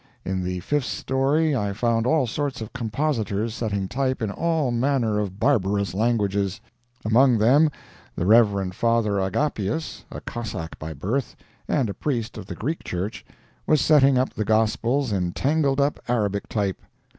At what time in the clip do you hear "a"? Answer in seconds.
10.09-10.19, 11.87-11.93